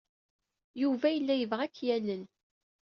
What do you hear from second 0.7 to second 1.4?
Yuba yella